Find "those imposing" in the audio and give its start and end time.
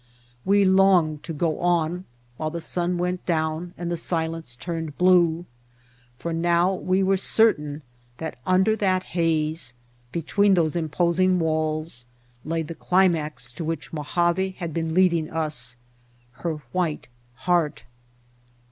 10.55-11.37